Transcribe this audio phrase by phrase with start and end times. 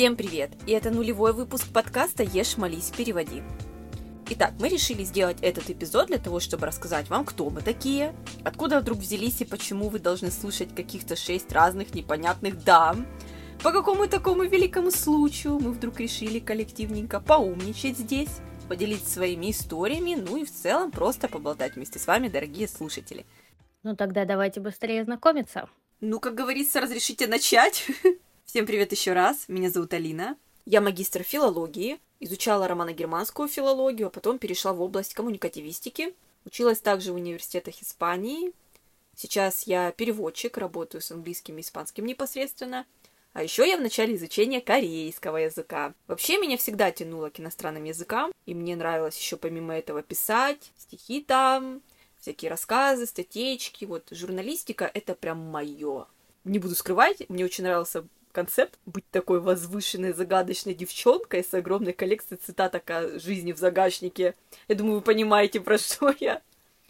[0.00, 0.52] Всем привет!
[0.66, 3.42] И это нулевой выпуск подкаста «Ешь, молись, переводи».
[4.30, 8.80] Итак, мы решили сделать этот эпизод для того, чтобы рассказать вам, кто мы такие, откуда
[8.80, 13.06] вдруг взялись и почему вы должны слушать каких-то шесть разных непонятных дам,
[13.62, 18.38] по какому такому великому случаю мы вдруг решили коллективненько поумничать здесь,
[18.70, 23.26] поделиться своими историями, ну и в целом просто поболтать вместе с вами, дорогие слушатели.
[23.82, 25.68] Ну тогда давайте быстрее знакомиться.
[26.00, 27.86] Ну, как говорится, разрешите начать.
[28.50, 30.36] Всем привет еще раз, меня зовут Алина.
[30.66, 36.16] Я магистр филологии, изучала романо-германскую филологию, а потом перешла в область коммуникативистики.
[36.44, 38.52] Училась также в университетах Испании.
[39.14, 42.86] Сейчас я переводчик, работаю с английским и испанским непосредственно.
[43.34, 45.94] А еще я в начале изучения корейского языка.
[46.08, 51.22] Вообще меня всегда тянуло к иностранным языкам, и мне нравилось еще помимо этого писать, стихи
[51.22, 51.82] там,
[52.18, 53.84] всякие рассказы, статейки.
[53.84, 56.08] Вот журналистика— это прям мое.
[56.42, 62.40] Не буду скрывать, мне очень нравился концепт быть такой возвышенной, загадочной девчонкой с огромной коллекцией
[62.44, 64.34] цитаток о жизни в загашнике.
[64.68, 66.42] Я думаю, вы понимаете, про что я.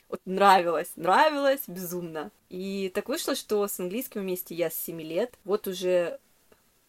[0.08, 2.30] Вот нравилось, нравилось безумно.
[2.48, 5.32] И так вышло, что с английским вместе я с 7 лет.
[5.44, 6.18] Вот уже...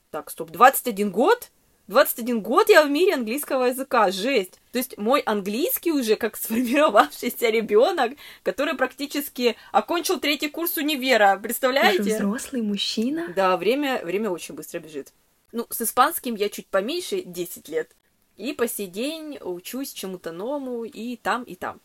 [0.09, 1.51] Так, стоп, 21 год?
[1.91, 4.61] 21 год я в мире английского языка, жесть.
[4.71, 12.03] То есть мой английский уже как сформировавшийся ребенок, который практически окончил третий курс универа, представляете?
[12.03, 13.33] Ты взрослый мужчина?
[13.35, 15.11] Да, время, время очень быстро бежит.
[15.51, 17.93] Ну, с испанским я чуть поменьше, 10 лет.
[18.37, 21.81] И по сей день учусь чему-то новому и там, и там.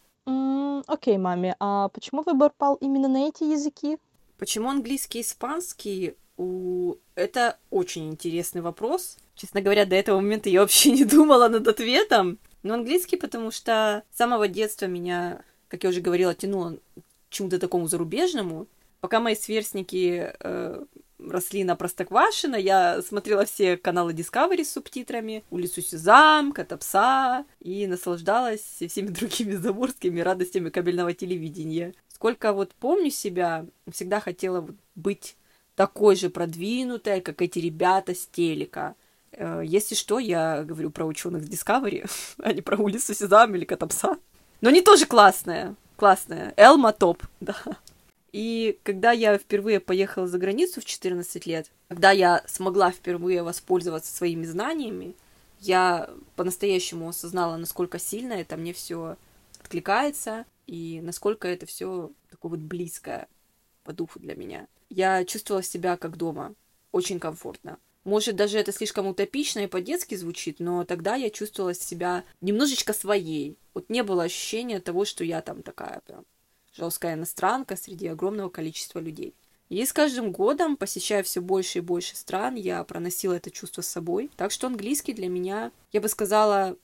[0.86, 3.98] Окей, маме, а почему выбор пал именно на эти языки?
[4.38, 6.14] Почему английский и испанский?
[6.36, 6.94] У...
[7.16, 9.18] Это очень интересный вопрос.
[9.36, 12.38] Честно говоря, до этого момента я вообще не думала над ответом.
[12.62, 17.60] Но английский, потому что с самого детства меня, как я уже говорила, тянуло к чему-то
[17.60, 18.66] такому зарубежному.
[19.00, 20.84] Пока мои сверстники э,
[21.18, 28.62] росли на Простоквашино, я смотрела все каналы Discovery с субтитрами, Улицу Сезам, Котопса, и наслаждалась
[28.88, 31.94] всеми другими заморскими радостями кабельного телевидения.
[32.08, 35.36] Сколько вот помню себя, всегда хотела быть
[35.74, 38.96] такой же продвинутая, как эти ребята с телека.
[39.36, 42.10] Э, Если что, я говорю про ученых Discovery,
[42.42, 44.18] а не про улицу Сезам или Котопса.
[44.60, 46.54] Но они тоже классные, классные.
[46.56, 47.56] Элма топ, да.
[48.32, 54.14] И когда я впервые поехала за границу в 14 лет, когда я смогла впервые воспользоваться
[54.14, 55.14] своими знаниями,
[55.60, 59.16] я по-настоящему осознала, насколько сильно это мне все
[59.60, 63.28] откликается и насколько это все такое вот близкое
[63.84, 64.66] по духу для меня.
[64.90, 66.54] Я чувствовала себя как дома,
[66.92, 67.78] очень комфортно.
[68.06, 73.58] Может, даже это слишком утопично и по-детски звучит, но тогда я чувствовала себя немножечко своей.
[73.74, 76.24] Вот не было ощущения того, что я там такая прям
[76.72, 79.34] жесткая иностранка среди огромного количества людей.
[79.70, 83.88] И с каждым годом, посещая все больше и больше стран, я проносила это чувство с
[83.88, 84.30] собой.
[84.36, 86.76] Так что английский для меня, я бы сказала,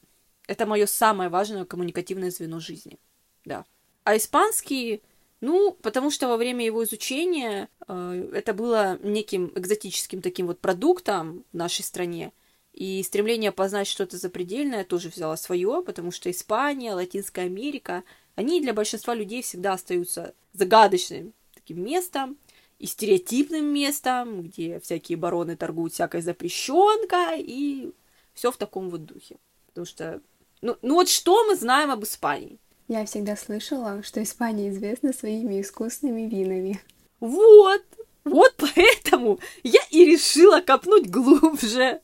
[0.49, 2.99] это мое самое важное коммуникативное звено жизни.
[3.45, 3.65] Да.
[4.03, 5.03] А испанский,
[5.43, 11.45] ну, потому что во время его изучения э, это было неким экзотическим таким вот продуктом
[11.53, 12.33] в нашей стране.
[12.73, 18.05] И стремление познать что-то запредельное тоже взяло свое, потому что Испания, Латинская Америка,
[18.37, 22.39] они для большинства людей всегда остаются загадочным таким местом
[22.79, 27.93] и стереотипным местом, где всякие бароны торгуют всякой запрещенкой и
[28.33, 29.39] все в таком вот духе.
[29.67, 30.21] Потому что,
[30.61, 32.59] ну, ну вот что мы знаем об Испании?
[32.89, 36.81] Я всегда слышала, что Испания известна своими искусными винами.
[37.21, 37.83] Вот,
[38.25, 42.01] вот поэтому я и решила копнуть глубже.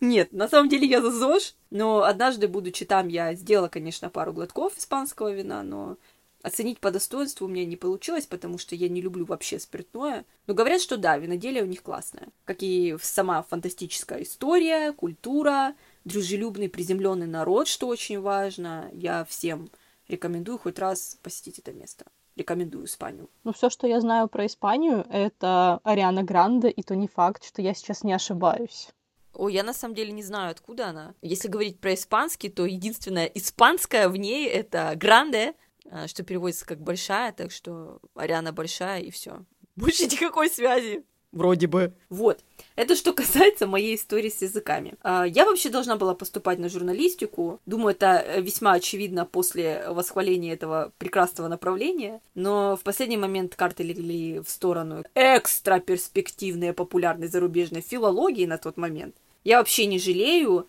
[0.00, 4.32] Нет, на самом деле я за ЗОЖ, но однажды, будучи там, я сделала, конечно, пару
[4.32, 5.96] глотков испанского вина, но
[6.42, 10.24] оценить по достоинству у меня не получилось, потому что я не люблю вообще спиртное.
[10.46, 12.28] Но говорят, что да, виноделие у них классное.
[12.44, 18.90] Как и сама фантастическая история, культура, дружелюбный приземленный народ, что очень важно.
[18.92, 19.70] Я всем
[20.08, 22.06] рекомендую хоть раз посетить это место.
[22.36, 23.30] Рекомендую Испанию.
[23.44, 27.62] Ну, все, что я знаю про Испанию, это Ариана Гранде, и то не факт, что
[27.62, 28.88] я сейчас не ошибаюсь.
[29.32, 31.14] Ой, я на самом деле не знаю, откуда она.
[31.22, 35.54] Если говорить про испанский, то единственное испанское в ней это гранде,
[35.90, 39.44] а, что переводится как большая, так что Ариана большая и все.
[39.76, 41.04] Больше никакой связи.
[41.36, 41.92] Вроде бы.
[42.08, 42.40] Вот.
[42.76, 44.94] Это что касается моей истории с языками.
[45.02, 47.60] А, Я вообще должна была поступать на журналистику.
[47.66, 52.22] Думаю, это весьма очевидно после восхваления этого прекрасного направления.
[52.34, 58.78] Но в последний момент карты легли в сторону экстра перспективной популярной зарубежной филологии на тот
[58.78, 59.14] момент.
[59.44, 60.66] Я вообще не жалею.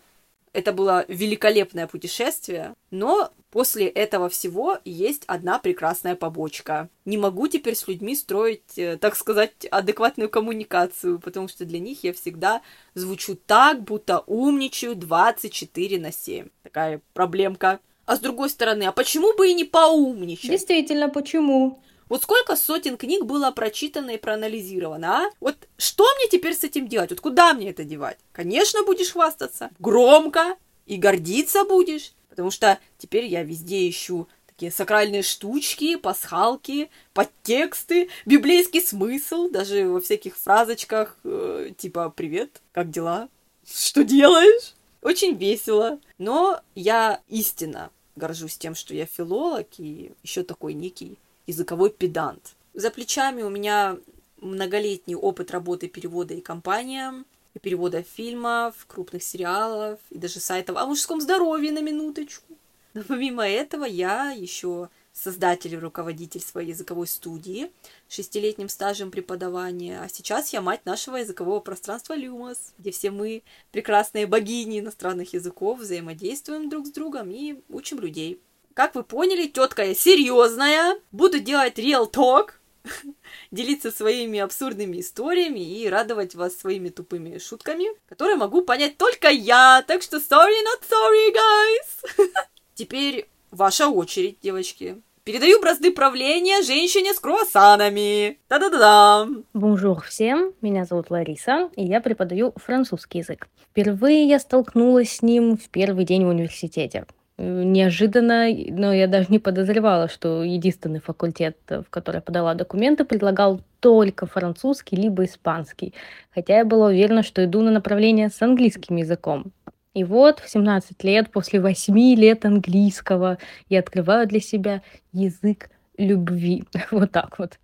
[0.52, 2.74] Это было великолепное путешествие.
[2.90, 6.90] Но После этого всего есть одна прекрасная побочка.
[7.06, 12.04] Не могу теперь с людьми строить, э, так сказать, адекватную коммуникацию, потому что для них
[12.04, 12.60] я всегда
[12.94, 16.48] звучу так, будто умничаю 24 на 7.
[16.62, 17.80] Такая проблемка.
[18.04, 20.50] А с другой стороны, а почему бы и не поумничать?
[20.50, 21.82] Действительно, почему?
[22.08, 25.30] Вот сколько сотен книг было прочитано и проанализировано, а?
[25.40, 27.10] Вот что мне теперь с этим делать?
[27.10, 28.18] Вот куда мне это девать?
[28.32, 29.70] Конечно, будешь хвастаться.
[29.78, 30.56] Громко.
[30.86, 32.12] И гордиться будешь.
[32.38, 40.00] Потому что теперь я везде ищу такие сакральные штучки, пасхалки, подтексты, библейский смысл, даже во
[40.00, 43.28] всяких фразочках, э, типа «Привет, как дела?
[43.68, 45.98] Что делаешь?» Очень весело.
[46.18, 51.18] Но я истинно горжусь тем, что я филолог и еще такой некий
[51.48, 52.54] языковой педант.
[52.72, 53.96] За плечами у меня
[54.40, 57.26] многолетний опыт работы перевода и компаниям,
[57.58, 62.54] перевода фильмов, крупных сериалов, и даже сайтов о мужском здоровье на минуточку.
[62.94, 67.70] Но помимо этого я еще создатель и руководитель своей языковой студии
[68.08, 74.26] шестилетним стажем преподавания, а сейчас я мать нашего языкового пространства Люмос, где все мы, прекрасные
[74.26, 78.40] богини иностранных языков, взаимодействуем друг с другом и учим людей.
[78.74, 82.50] Как вы поняли, тетка я серьезная, буду делать real talk,
[83.50, 89.84] делиться своими абсурдными историями и радовать вас своими тупыми шутками, которые могу понять только я,
[89.86, 92.28] так что sorry, not sorry, guys.
[92.74, 95.02] Теперь ваша очередь, девочки.
[95.24, 98.38] Передаю бразды правления женщине с круассанами.
[98.48, 99.28] Да-да-да.
[99.52, 103.46] Bonjour всем, меня зовут Лариса, и я преподаю французский язык.
[103.70, 107.04] Впервые я столкнулась с ним в первый день в университете.
[107.38, 113.60] Неожиданно, но я даже не подозревала, что единственный факультет, в который я подала документы, предлагал
[113.78, 115.94] только французский либо испанский.
[116.34, 119.52] Хотя я была уверена, что иду на направление с английским языком.
[119.94, 123.38] И вот в 17 лет, после 8 лет английского,
[123.68, 124.82] я открываю для себя
[125.12, 126.64] язык любви.
[126.90, 127.58] вот так вот.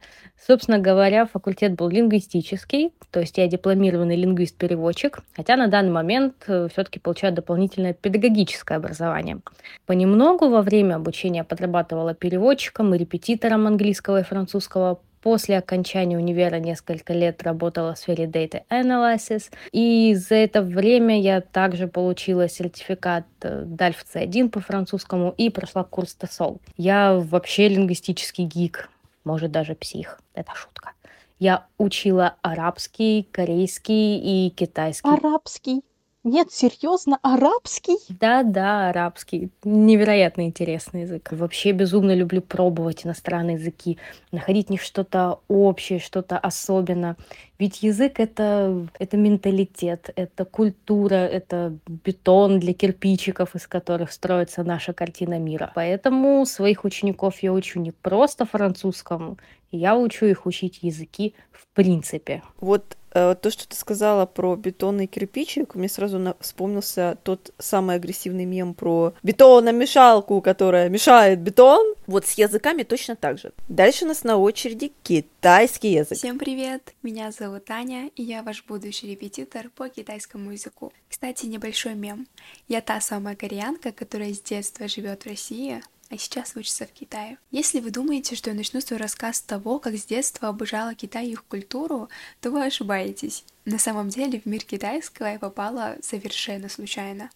[0.47, 6.69] Собственно говоря, факультет был лингвистический, то есть я дипломированный лингвист-переводчик, хотя на данный момент э,
[6.71, 9.41] все-таки получаю дополнительное педагогическое образование.
[9.87, 17.15] Понемногу во время обучения подрабатывала переводчиком и репетитором английского и французского После окончания универа несколько
[17.15, 23.97] лет работала в сфере Data Analysis, и за это время я также получила сертификат DALF
[24.13, 26.61] э, C1 по французскому и прошла курс TESOL.
[26.77, 28.91] Я вообще лингвистический гик,
[29.25, 30.91] может даже псих, это шутка.
[31.39, 35.09] Я учила арабский, корейский и китайский.
[35.09, 35.81] Арабский?
[36.27, 37.99] Нет, серьезно, арабский?
[38.09, 39.51] Да-да, арабский.
[39.63, 41.29] Невероятно интересный язык.
[41.33, 43.99] Вообще безумно люблю пробовать иностранные языки,
[44.33, 47.17] находить в них что-то общее, что-то особенное.
[47.59, 54.95] Ведь язык это, это менталитет, это культура, это бетон для кирпичиков, из которых строится наша
[54.95, 55.73] картина мира.
[55.75, 59.37] Поэтому своих учеников я учу не просто французскому,
[59.77, 62.43] я учу их учить языки в принципе.
[62.61, 66.35] Вот Э, то, что ты сказала про бетонный кирпичик, мне сразу на...
[66.41, 71.95] вспомнился тот самый агрессивный мем про бетономешалку, которая мешает бетон.
[72.09, 73.53] Вот с языками точно так же.
[73.69, 76.19] Дальше у нас на очереди китайский язык.
[76.19, 76.93] Всем привет!
[77.05, 80.93] Меня зовут Аня, и я ваш будущий репетитор по китайскому языку.
[81.09, 82.27] Кстати, небольшой мем.
[82.67, 87.39] Я та самая кореянка, которая с детства живет в России, а сейчас учится в Китае.
[87.51, 91.27] Если вы думаете, что я начну свой рассказ с того, как с детства обожала Китай
[91.27, 92.09] и их культуру,
[92.41, 93.45] то вы ошибаетесь.
[93.65, 97.31] На самом деле в мир китайского я попала совершенно случайно.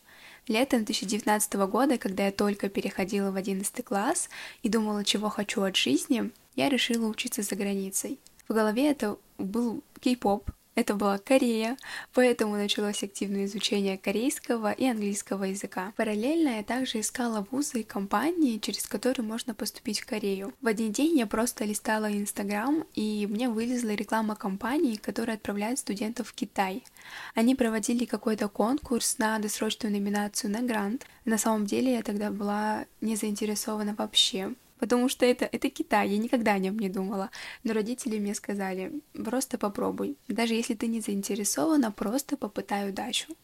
[0.46, 4.28] Летом 2019 года, когда я только переходила в 11 класс
[4.62, 8.18] и думала, чего хочу от жизни, я решила учиться за границей.
[8.48, 11.76] В голове это был кей-поп, это была Корея,
[12.14, 15.92] поэтому началось активное изучение корейского и английского языка.
[15.97, 20.54] Параллельно я также искала вузы и компании, через которые можно поступить в Корею.
[20.62, 26.28] В один день я просто листала Инстаграм, и мне вылезла реклама компании, которая отправляет студентов
[26.28, 26.85] в Китай.
[27.35, 31.06] Они проводили какой-то конкурс на досрочную номинацию на грант.
[31.25, 36.18] На самом деле я тогда была не заинтересована вообще потому что это, это Китай, я
[36.18, 37.30] никогда о нем не думала.
[37.64, 40.16] Но родители мне сказали, просто попробуй.
[40.28, 43.35] Даже если ты не заинтересована, просто попытай удачу.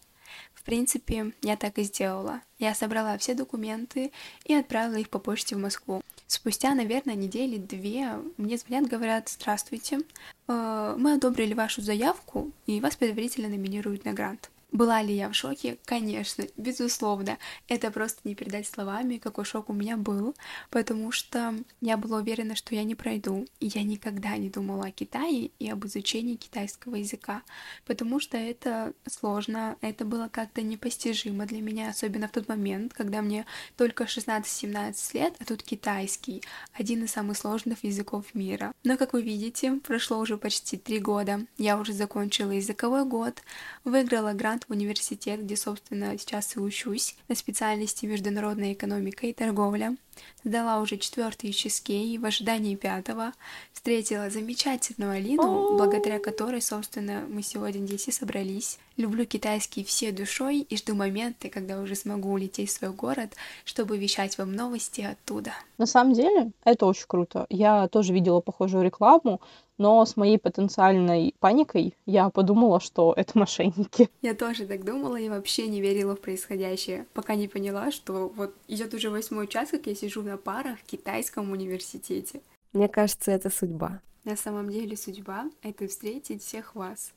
[0.55, 2.41] В принципе, я так и сделала.
[2.59, 4.13] Я собрала все документы
[4.45, 6.03] и отправила их по почте в Москву.
[6.27, 10.01] Спустя, наверное, недели две мне звонят, говорят, здравствуйте,
[10.49, 14.51] э, мы одобрили вашу заявку и вас предварительно номинируют на грант.
[14.75, 15.79] Была ли я в шоке?
[15.85, 17.39] Конечно, безусловно.
[17.69, 20.35] Это просто не передать словами, какой шок у меня был,
[20.69, 23.47] потому что я была уверена, что я не пройду.
[23.61, 27.43] И я никогда не думала о Китае и об изучении китайского языка,
[27.87, 33.23] потому что это сложно, это было как-то непостижимо для меня, особенно в тот момент, когда
[33.23, 38.73] мне только 16-17 лет, а тут китайский, один из самых сложных языков мира.
[38.83, 41.47] Но, как вы видите, прошло уже почти три года.
[41.59, 43.41] Я уже закончила языковой год,
[43.85, 49.97] выиграла грант в университет, где, собственно, сейчас и учусь, на специальности международная экономика и торговля.
[50.45, 53.33] Сдала уже четвертый HSK в ожидании пятого.
[53.73, 58.79] Встретила замечательную Алину, благодаря которой, собственно, мы сегодня здесь и собрались.
[58.97, 63.99] Люблю китайский всей душой и жду моменты, когда уже смогу улететь в свой город, чтобы
[63.99, 65.53] вещать вам новости оттуда.
[65.79, 67.47] На самом деле, это очень круто.
[67.51, 69.41] Я тоже видела похожую рекламу,
[69.79, 74.09] но с моей потенциальной паникой я подумала, что это мошенники.
[74.23, 78.55] Я тоже так думала и вообще не верила в происходящее, пока не поняла, что вот
[78.69, 82.41] идет уже восьмой час, как я сижу на парах в китайском университете.
[82.73, 84.01] Мне кажется, это судьба.
[84.25, 87.15] На самом деле судьба— это встретить всех вас.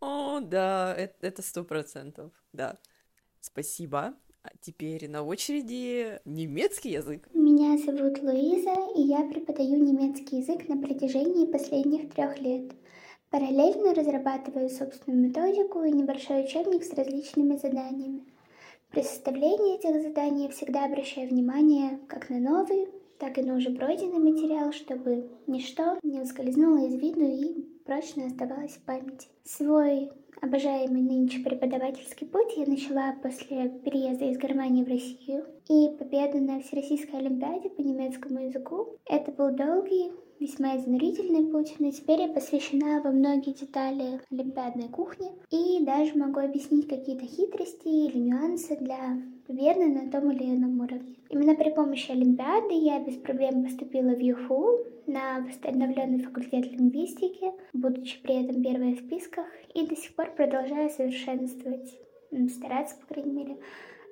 [0.00, 2.78] О, да, это сто процентов, да.
[3.40, 4.14] Спасибо.
[4.44, 7.28] А теперь на очереди немецкий язык.
[7.32, 12.72] Меня зовут Луиза, и я преподаю немецкий язык на протяжении последних трех лет.
[13.30, 18.24] Параллельно разрабатываю собственную методику и небольшой учебник с различными заданиями.
[18.92, 23.70] При составлении этих заданий я всегда обращаю внимание как на новый, так и на уже
[23.70, 29.28] пройденный материал, чтобы ничто не ускользнуло из виду и прочно оставалось в памяти.
[29.44, 30.10] Свой
[30.42, 35.46] обожаемый нынче преподавательский путь я начала после переезда из Германии в Россию.
[35.70, 38.98] И победа на Всероссийской Олимпиаде по немецкому языку.
[39.06, 45.28] Это был долгий, весьма изнурительный путь, но теперь я посвящена во многие детали олимпиадной кухни
[45.50, 51.16] и даже могу объяснить какие-то хитрости или нюансы для победы на том или ином уровне.
[51.30, 58.20] Именно при помощи Олимпиады я без проблем поступила в ЮФУ на восстановленный факультет лингвистики, будучи
[58.22, 61.98] при этом первой в списках, и до сих пор продолжаю совершенствовать,
[62.50, 63.56] стараться, по крайней мере,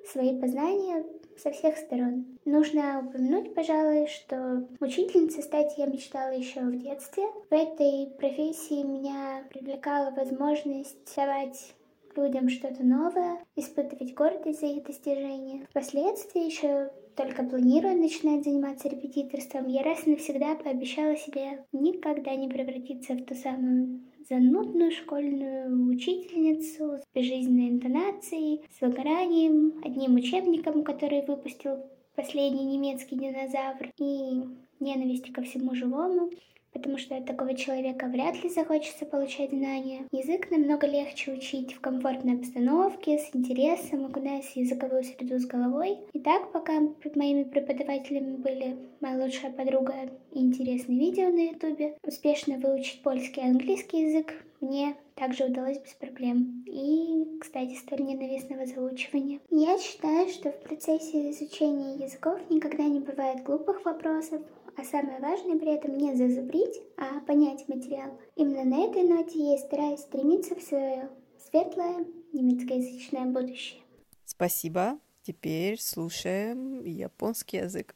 [0.07, 1.05] свои познания
[1.37, 2.25] со всех сторон.
[2.45, 7.23] Нужно упомянуть, пожалуй, что учительницей стать я мечтала еще в детстве.
[7.49, 11.73] В этой профессии меня привлекала возможность давать
[12.15, 15.65] людям что-то новое, испытывать гордость за их достижения.
[15.69, 22.47] Впоследствии еще только планируя начинать заниматься репетиторством, я раз и навсегда пообещала себе никогда не
[22.47, 31.25] превратиться в ту самую занудную школьную учительницу с безжизненной интонацией, с выгоранием, одним учебником, который
[31.25, 31.83] выпустил
[32.15, 34.43] последний немецкий динозавр и
[34.79, 36.29] ненависть ко всему живому
[36.73, 40.05] потому что от такого человека вряд ли захочется получать знания.
[40.11, 45.97] Язык намного легче учить в комфортной обстановке, с интересом, окунаясь в языковую среду с головой.
[46.13, 46.73] И так, пока
[47.15, 49.93] моими преподавателями были моя лучшая подруга
[50.31, 55.93] и интересные видео на ютубе, успешно выучить польский и английский язык мне также удалось без
[55.93, 56.63] проблем.
[56.67, 59.39] И, кстати, столь ненавистного заучивания.
[59.49, 64.41] Я считаю, что в процессе изучения языков никогда не бывает глупых вопросов,
[64.77, 68.19] а самое важное при этом не зазубрить, а понять материал.
[68.35, 73.81] Именно на этой ноте я и стараюсь стремиться в свое светлое немецкоязычное будущее.
[74.25, 74.99] Спасибо.
[75.23, 77.95] Теперь слушаем японский язык.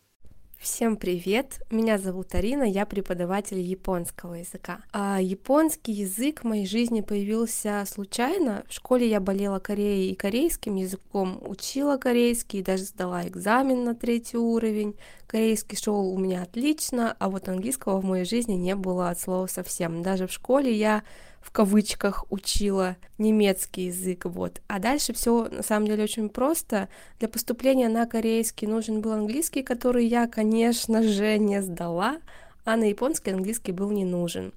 [0.60, 1.62] Всем привет!
[1.70, 4.79] Меня зовут Арина, я преподаватель японского языка.
[4.91, 8.63] А японский язык в моей жизни появился случайно.
[8.67, 14.38] В школе я болела Кореей и корейским языком, учила корейский, даже сдала экзамен на третий
[14.38, 14.96] уровень.
[15.36, 19.48] Корейский шел у меня отлично, а вот английского в моей жизни не было от слова
[19.48, 20.01] совсем.
[20.01, 21.04] Даже в школе я
[21.42, 24.62] в кавычках учила немецкий язык, вот.
[24.70, 26.88] А дальше все на самом деле очень просто.
[27.20, 32.15] Для поступления на корейский нужен был английский, который я, конечно же, не сдала,
[32.63, 34.54] а на японский английский был не нужен.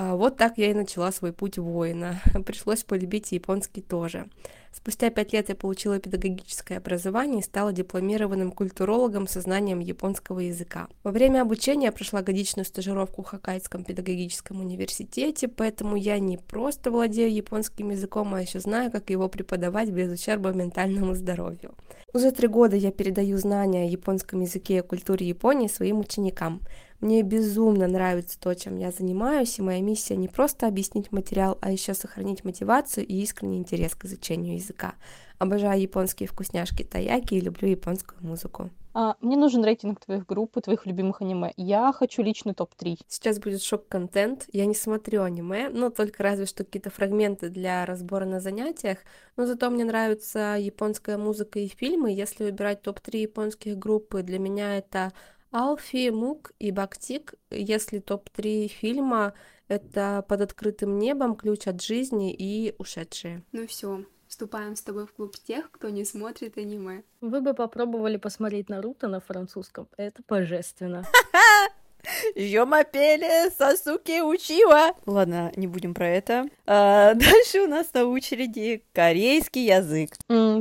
[0.00, 2.20] А, вот так я и начала свой путь воина.
[2.46, 4.28] Пришлось полюбить японский тоже.
[4.70, 10.86] Спустя пять лет я получила педагогическое образование и стала дипломированным культурологом со знанием японского языка.
[11.02, 16.92] Во время обучения я прошла годичную стажировку в Хоккайдском педагогическом университете, поэтому я не просто
[16.92, 21.74] владею японским языком, а еще знаю, как его преподавать без ущерба ментальному здоровью.
[22.14, 26.60] Уже три года я передаю знания о японском языке и культуре Японии своим ученикам.
[27.00, 31.70] Мне безумно нравится то, чем я занимаюсь, и моя миссия не просто объяснить материал, а
[31.70, 34.94] еще сохранить мотивацию и искренний интерес к изучению языка.
[35.38, 38.70] Обожаю японские вкусняшки таяки и люблю японскую музыку.
[38.94, 41.52] А, мне нужен рейтинг твоих групп и твоих любимых аниме.
[41.56, 42.98] Я хочу личный топ-3.
[43.06, 44.46] Сейчас будет шок-контент.
[44.52, 48.98] Я не смотрю аниме, но только разве что какие-то фрагменты для разбора на занятиях.
[49.36, 52.10] Но зато мне нравится японская музыка и фильмы.
[52.10, 55.12] Если выбирать топ-3 японских группы, для меня это
[55.50, 57.34] Алфи, Мук и Бактик.
[57.50, 59.34] Если топ-3 фильма,
[59.68, 63.42] это «Под открытым небом», «Ключ от жизни» и «Ушедшие».
[63.52, 67.02] Ну все, вступаем с тобой в клуб тех, кто не смотрит аниме.
[67.20, 69.88] Вы бы попробовали посмотреть Наруто на французском.
[69.96, 71.04] Это божественно.
[72.36, 74.92] Жомапеле Сасуки учила.
[75.06, 76.48] Ладно, не будем про это.
[76.66, 80.14] А, дальше у нас на очереди корейский язык.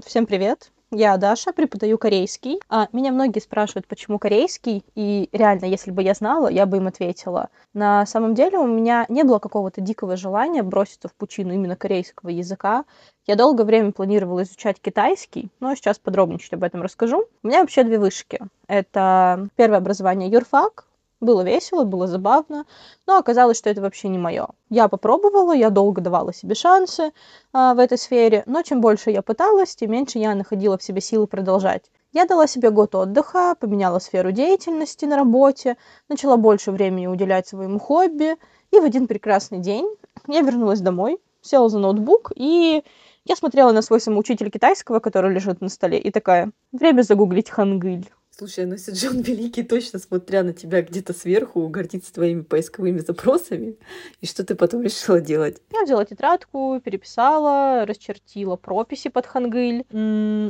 [0.05, 0.71] Всем привет.
[0.91, 2.61] Я Даша, преподаю корейский.
[2.69, 6.87] А, меня многие спрашивают, почему корейский, и реально, если бы я знала, я бы им
[6.87, 7.49] ответила.
[7.73, 12.29] На самом деле у меня не было какого-то дикого желания броситься в пучину именно корейского
[12.29, 12.85] языка.
[13.25, 17.25] Я долгое время планировала изучать китайский, но сейчас подробнее чуть об этом расскажу.
[17.43, 18.39] У меня вообще две вышки.
[18.69, 20.85] Это первое образование юрфак,
[21.19, 22.65] было весело, было забавно,
[23.05, 24.47] но оказалось, что это вообще не мое.
[24.69, 27.11] Я попробовала, я долго давала себе шансы
[27.53, 31.01] а, в этой сфере, но чем больше я пыталась, тем меньше я находила в себе
[31.01, 31.89] силы продолжать.
[32.13, 37.79] Я дала себе год отдыха, поменяла сферу деятельности на работе, начала больше времени уделять своему
[37.79, 38.35] хобби,
[38.71, 39.87] и в один прекрасный день
[40.27, 42.83] я вернулась домой, села за ноутбук, и
[43.25, 48.09] я смотрела на свой самоучитель китайского, который лежит на столе, и такая, время загуглить хангыль.
[48.39, 53.77] Слушай, ну если Джон Великий точно, смотря на тебя где-то сверху, гордится твоими поисковыми запросами,
[54.21, 55.59] и что ты потом решила делать?
[55.73, 59.85] Я взяла тетрадку, переписала, расчертила прописи под хангыль,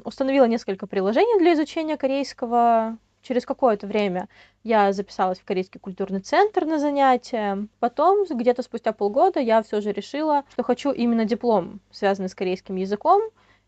[0.03, 2.97] установила несколько приложений для изучения корейского.
[3.21, 4.27] Через какое-то время
[4.65, 7.67] я записалась в Корейский культурный центр на занятия.
[7.79, 12.75] Потом, где-то спустя полгода, я все же решила, что хочу именно диплом, связанный с корейским
[12.75, 13.21] языком,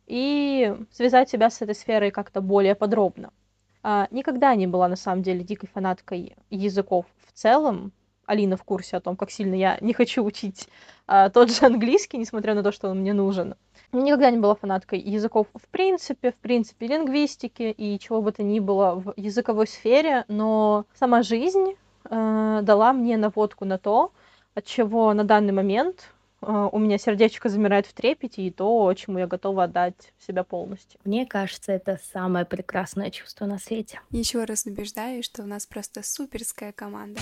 [0.07, 3.31] и связать себя с этой сферой как-то более подробно.
[3.81, 7.91] А, никогда не была на самом деле дикой фанаткой языков в целом.
[8.25, 10.67] Алина в курсе о том, как сильно я не хочу учить
[11.07, 13.55] а, тот же английский, несмотря на то, что он мне нужен.
[13.91, 18.59] Никогда не была фанаткой языков в принципе, в принципе лингвистики и чего бы то ни
[18.59, 21.73] было в языковой сфере, но сама жизнь
[22.07, 24.11] э, дала мне наводку на то,
[24.53, 29.27] от чего на данный момент у меня сердечко замирает в трепете, и то, чему я
[29.27, 30.99] готова отдать себя полностью.
[31.03, 34.01] Мне кажется, это самое прекрасное чувство на свете.
[34.11, 37.19] Еще раз убеждаюсь, что у нас просто суперская команда.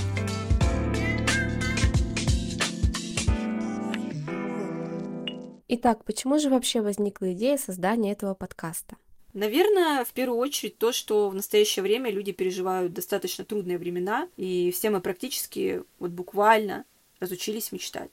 [5.70, 8.96] Итак, почему же вообще возникла идея создания этого подкаста?
[9.34, 14.72] Наверное, в первую очередь то, что в настоящее время люди переживают достаточно трудные времена, и
[14.72, 16.86] все мы практически, вот буквально,
[17.20, 18.10] разучились мечтать.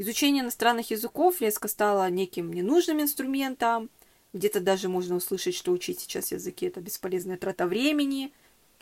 [0.00, 3.90] Изучение иностранных языков резко стало неким ненужным инструментом.
[4.32, 8.32] Где-то даже можно услышать, что учить сейчас языки это бесполезная трата времени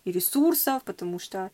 [0.04, 1.50] и ресурсов, потому что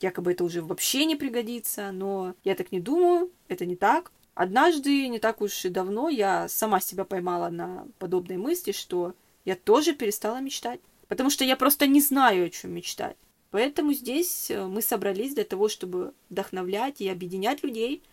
[0.00, 1.90] якобы это уже вообще не пригодится.
[1.90, 4.12] Но я так не думаю, это не так.
[4.34, 9.56] Однажды, не так уж и давно, я сама себя поймала на подобной мысли, что я
[9.56, 10.78] тоже перестала мечтать.
[11.08, 13.16] Потому что я просто не знаю, о чем мечтать.
[13.50, 18.04] Поэтому здесь мы собрались для того, чтобы вдохновлять и объединять людей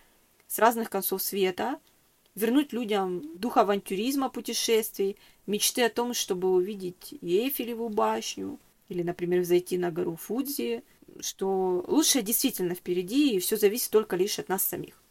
[0.48, 1.80] с разных концов света,
[2.36, 9.78] вернуть людям дух авантюризма путешествий, мечты о том, чтобы увидеть Эйфелеву башню или, например, зайти
[9.78, 10.84] на гору Фудзи,
[11.22, 15.02] что лучшее действительно впереди, и все зависит только лишь от нас самих.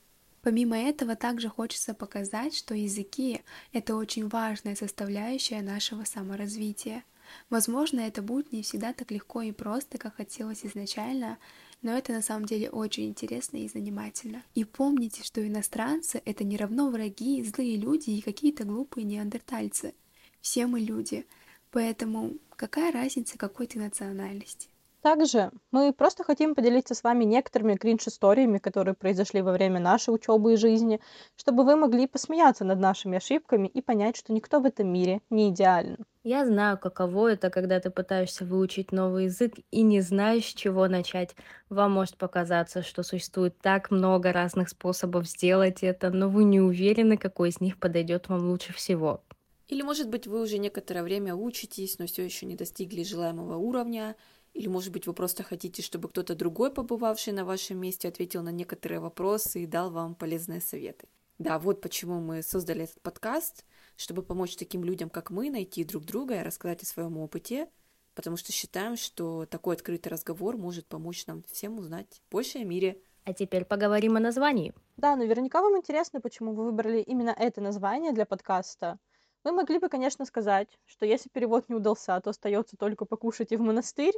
[0.42, 3.40] Помимо этого, также хочется показать, что языки—
[3.73, 7.03] это очень важная составляющая нашего саморазвития.
[7.49, 11.38] Возможно, это будет не всегда так легко и просто, как хотелось изначально,
[11.85, 14.42] но это на самом деле очень интересно и занимательно.
[14.55, 19.94] И помните, что иностранцы— это не равно враги, злые люди и какие-то глупые неандертальцы.
[20.40, 21.27] Все мы люди,
[21.70, 24.68] поэтому какая разница, какой ты национальности?
[25.05, 30.55] Также мы просто хотим поделиться с вами некоторыми кринж-историями, которые произошли во время нашей учебы
[30.55, 31.01] и жизни,
[31.37, 35.51] чтобы вы могли посмеяться над нашими ошибками и понять, что никто в этом мире не
[35.51, 36.07] идеален.
[36.25, 40.88] Я знаю, каково это, когда ты пытаешься выучить новый язык и не знаешь, с чего
[40.88, 41.37] начать.
[41.69, 47.19] Вам может показаться, что существует так много разных способов сделать это, но вы не уверены,
[47.19, 49.23] какой из них подойдет вам лучше всего.
[49.68, 54.16] Или, может быть, вы уже некоторое время учитесь, но все еще не достигли желаемого уровня,
[54.53, 58.50] или, может быть, вы просто хотите, чтобы кто-то другой, побывавший на вашем месте, ответил на
[58.50, 61.09] некоторые вопросы и дал вам полезные советы.
[61.38, 63.64] Да, вот почему мы создали этот подкаст,
[63.96, 67.68] чтобы помочь таким людям, как мы, найти друг друга и рассказать о своем опыте,
[68.14, 73.00] потому что считаем, что такой открытый разговор может помочь нам всем узнать больше о мире.
[73.24, 74.72] А теперь поговорим о названии.
[74.96, 79.00] Да, наверняка вам интересно, почему вы выбрали именно это название для подкаста.
[79.45, 83.57] Мы могли бы, конечно, сказать, что если перевод не удался, то остается только покушать и
[83.57, 84.15] в монастырь,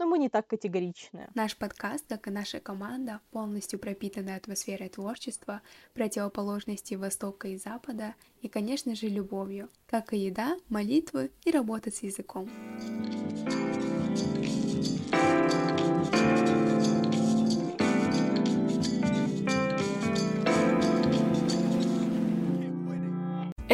[0.00, 1.28] но мы не так категоричны.
[1.34, 8.48] Наш подкаст, как и наша команда, полностью пропитаны атмосферой творчества, противоположностей Востока и Запада и,
[8.48, 12.50] конечно же, любовью, как и еда, молитвы и работа с языком.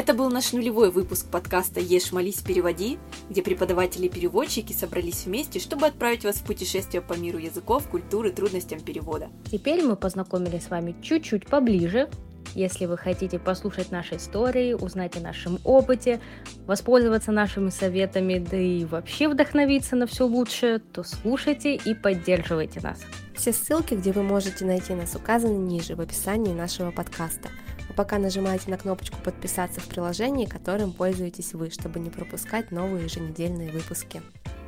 [0.00, 5.60] Это был наш нулевой выпуск подкаста «Ешь, молись, переводи», где преподаватели и переводчики собрались вместе,
[5.60, 9.28] чтобы отправить вас в путешествие по миру языков, культуры, трудностям перевода.
[9.52, 12.08] Теперь мы познакомились с вами чуть-чуть поближе.
[12.54, 16.18] Если вы хотите послушать наши истории, узнать о нашем опыте,
[16.66, 23.02] воспользоваться нашими советами, да и вообще вдохновиться на все лучшее, то слушайте и поддерживайте нас.
[23.36, 27.50] Все ссылки, где вы можете найти нас, указаны ниже в описании нашего подкаста.
[28.00, 33.70] Пока нажимайте на кнопочку «Подписаться» в приложении, которым пользуетесь вы, чтобы не пропускать новые еженедельные
[33.70, 34.22] выпуски.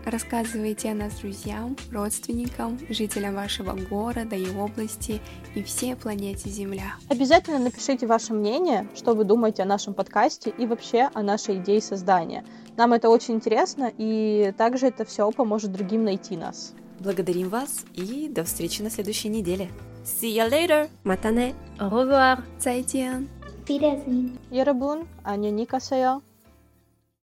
[0.05, 5.23] Рассказывайте о нас друзьям, родственникам, жителям вашего города и области
[5.55, 6.97] и всей планете Земля.
[7.09, 11.81] Обязательно напишите ваше мнение, что вы думаете о нашем подкасте и вообще о нашей идее
[11.81, 12.45] создания.
[12.77, 16.75] Нам это очень интересно, и также это все поможет другим найти нас.
[17.03, 19.69] Благодарим вас и до встречи на следующей неделе.
[20.05, 20.89] See you later!
[21.03, 21.53] Матане!
[21.81, 22.39] Au revoir!
[22.61, 23.29] 再见。
[23.67, 24.39] Wiedersehen.
[24.53, 26.21] Ярабун, Аня Никасая.